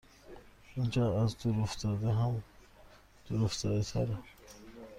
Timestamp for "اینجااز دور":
0.75-1.59